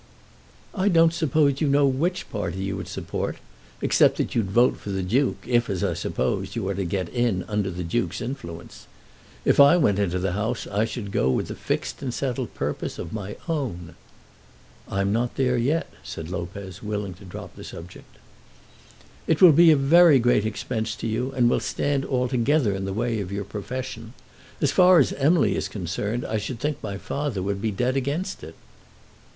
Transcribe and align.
"I 0.73 0.89
don't 0.89 1.13
suppose 1.13 1.61
you 1.61 1.67
know 1.67 1.85
which 1.85 2.27
party 2.31 2.57
you 2.63 2.75
would 2.75 2.87
support, 2.87 3.37
except 3.83 4.17
that 4.17 4.33
you'd 4.33 4.49
vote 4.49 4.77
for 4.77 4.89
the 4.89 5.03
Duke, 5.03 5.43
if, 5.45 5.69
as 5.69 5.83
I 5.83 5.93
suppose, 5.93 6.55
you 6.55 6.67
are 6.69 6.73
to 6.73 6.85
get 6.85 7.07
in 7.09 7.43
under 7.43 7.69
the 7.69 7.83
Duke's 7.83 8.19
influence. 8.19 8.87
If 9.45 9.59
I 9.59 9.77
went 9.77 9.99
into 9.99 10.17
the 10.17 10.31
House 10.31 10.65
I 10.65 10.85
should 10.85 11.11
go 11.11 11.29
with 11.29 11.51
a 11.51 11.55
fixed 11.55 12.01
and 12.01 12.11
settled 12.11 12.55
purpose 12.55 12.97
of 12.97 13.13
my 13.13 13.35
own." 13.47 13.93
"I'm 14.89 15.13
not 15.13 15.35
there 15.35 15.55
yet," 15.55 15.87
said 16.01 16.31
Lopez, 16.31 16.81
willing 16.81 17.13
to 17.13 17.23
drop 17.23 17.55
the 17.55 17.63
subject. 17.63 18.15
"It 19.27 19.39
will 19.39 19.51
be 19.53 19.71
a 19.71 19.75
great 20.17 20.47
expense 20.47 20.95
to 20.95 21.05
you, 21.05 21.31
and 21.33 21.47
will 21.47 21.59
stand 21.59 22.05
altogether 22.07 22.73
in 22.73 22.85
the 22.85 22.91
way 22.93 23.19
of 23.21 23.31
your 23.31 23.43
profession. 23.45 24.13
As 24.61 24.71
far 24.71 24.97
as 24.97 25.13
Emily 25.13 25.55
is 25.55 25.67
concerned, 25.67 26.25
I 26.25 26.39
should 26.39 26.59
think 26.59 26.81
my 26.81 26.97
father 26.97 27.43
would 27.43 27.61
be 27.61 27.69
dead 27.69 27.95
against 27.95 28.43
it." 28.43 28.55